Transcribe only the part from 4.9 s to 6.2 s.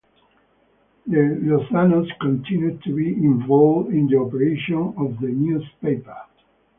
of the newspaper.